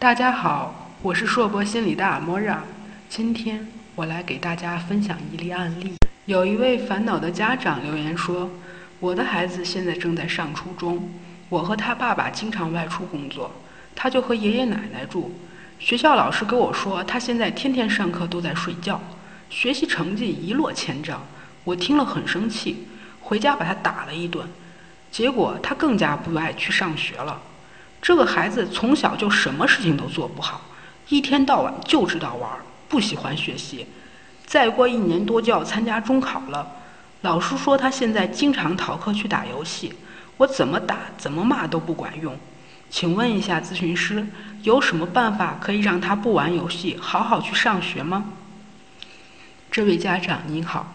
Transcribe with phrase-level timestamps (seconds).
[0.00, 2.62] 大家好，我是硕博心理的阿莫让。
[3.08, 5.96] 今天我来给大家分享一例案例。
[6.26, 8.48] 有一位烦恼的家长留言说
[9.00, 11.10] ：“我的孩子现在正在上初中，
[11.48, 13.50] 我和他爸爸经常外出工作，
[13.96, 15.32] 他就和爷爷奶奶住。
[15.80, 19.00] 学校老师跟我说，他现在天天上课都在睡觉，
[19.50, 21.20] 学习成绩一落千丈。
[21.64, 22.86] 我听了很生气，
[23.20, 24.46] 回家把他打了一顿。
[25.10, 27.42] 结果他更加不爱去上学了。”
[28.00, 30.62] 这个孩子从小就什么事情都做不好，
[31.08, 32.50] 一天到晚就知道玩，
[32.88, 33.86] 不喜欢学习。
[34.46, 36.66] 再过一年多就要参加中考了，
[37.20, 39.92] 老师说他现在经常逃课去打游戏，
[40.38, 42.34] 我怎么打怎么骂都不管用。
[42.88, 44.26] 请问一下咨询师，
[44.62, 48.24] 有什么办法可以让他不玩游戏，好好去上学吗？
[49.70, 50.94] 这位家长您好，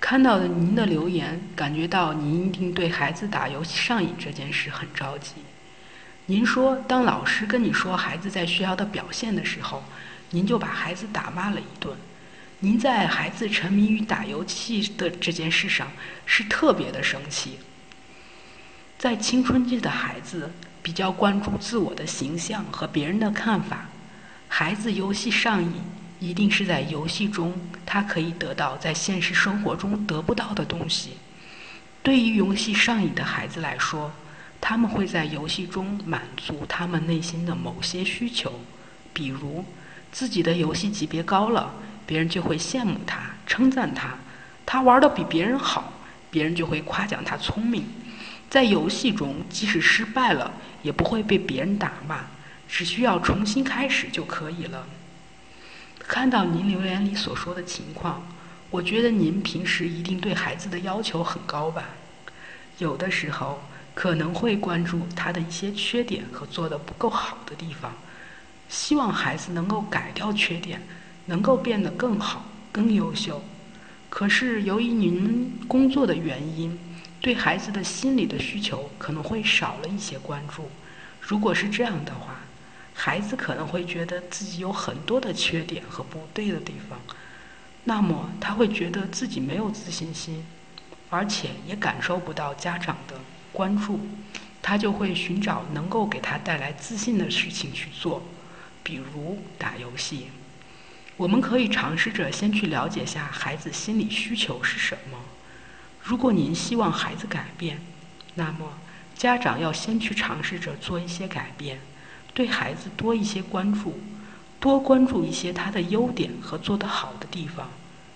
[0.00, 5.34] 看到了您的留言，感觉到您一定对孩子打游戏上瘾这件事很着急。
[6.30, 9.82] 您说，当老师跟你说孩子在学校的表现的时候，
[10.28, 11.96] 您就把孩子打骂了一顿。
[12.60, 15.90] 您在孩子沉迷于打游戏的这件事上
[16.26, 17.58] 是特别的生气。
[18.98, 20.52] 在青春期的孩子
[20.82, 23.88] 比较关注自我的形象和别人的看法，
[24.48, 25.72] 孩子游戏上瘾，
[26.20, 31.12] 一定是在游戏中他可以得到在现实生活中得不到的东西。
[32.02, 34.12] 对于游戏上瘾的孩子来说，
[34.60, 38.60] 他们会在游戏中满足他们内心的某些需求，
[39.12, 39.64] 比如
[40.12, 41.72] 自己的游戏级别高了，
[42.04, 44.18] 别人就会羡慕他、称赞他；
[44.66, 45.92] 他玩的比别人好，
[46.30, 47.86] 别人就会夸奖他聪明。
[48.50, 52.26] 在游戏中，即使失败了，也不会被别人打骂，
[52.68, 54.86] 只需要重新开始就可以了。
[56.00, 58.26] 看到您留言里所说的情况，
[58.70, 61.84] 我觉得您平时一定对孩子的要求很高吧？
[62.78, 63.62] 有的时候。
[63.98, 67.92] 可能会关注他的一些缺点和做的不够好的地方，
[68.68, 70.80] 希望孩子能够改掉缺点，
[71.26, 73.42] 能够变得更好、更优秀。
[74.08, 76.78] 可是由于您工作的原因，
[77.20, 80.70] 对孩子的心理的需求可能会少了一些关注。
[81.20, 82.36] 如果是这样的话，
[82.94, 87.00] 孩子可能会觉得自己有很多的缺点和不对的地方，
[87.82, 90.46] 那么他会觉得自己没有自信心，
[91.10, 93.16] 而且也感受不到家长的。
[93.58, 93.98] 关注，
[94.62, 98.22] 他就会寻找能够给他带来自信的事情去做，
[98.84, 100.28] 比如打游戏。
[101.16, 105.18] 我们可以尝试着先去了解下孩子心理需求是什么。
[106.00, 107.80] 如果您希望孩子改变，
[108.36, 108.78] 那么
[109.16, 111.80] 家长要先去尝试着做一些改变，
[112.32, 113.98] 对孩子多一些关注，
[114.60, 117.68] 多关注一些他的优点和做得好的地方。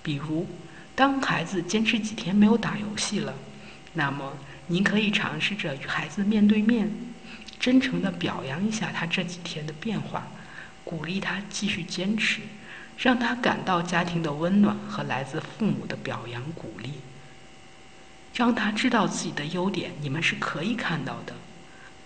[0.00, 0.46] 比如，
[0.94, 3.34] 当孩子坚持几天没有打游戏了，
[3.94, 4.32] 那么。
[4.66, 6.90] 您可以尝试着与孩子面对面，
[7.60, 10.26] 真诚地表扬一下他这几天的变化，
[10.84, 12.40] 鼓励他继续坚持，
[12.96, 16.92] 让他感到家庭的温暖和来自父母的表扬鼓励，
[18.34, 21.34] 让他知道自己的优点，你们是可以看到的。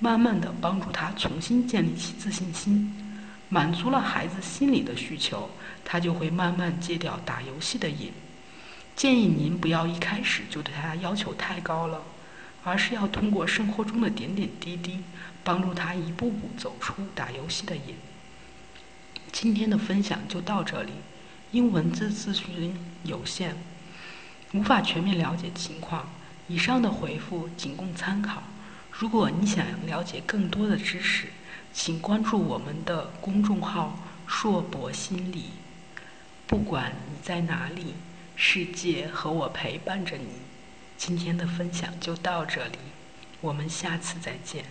[0.00, 2.94] 慢慢地帮助他重新建立起自信心，
[3.48, 5.50] 满足了孩子心理的需求，
[5.84, 8.12] 他就会慢慢戒掉打游戏的瘾。
[8.94, 12.02] 建议您不要一开始就对他要求太高了。
[12.64, 15.00] 而是要通过生活中的点点滴滴，
[15.42, 17.94] 帮助他一步步走出打游戏的瘾。
[19.32, 20.92] 今天的分享就到这里，
[21.52, 22.74] 因文字咨询
[23.04, 23.54] 有限，
[24.52, 26.08] 无法全面了解情况，
[26.48, 28.42] 以上的回复仅供参考。
[28.90, 31.28] 如果你想了解更多的知识，
[31.72, 35.50] 请关注我们的公众号“硕博心理”。
[36.48, 37.94] 不管你在哪里，
[38.34, 40.26] 世界和我陪伴着你。
[40.98, 42.76] 今天的分享就到这里，
[43.40, 44.64] 我们下次再见。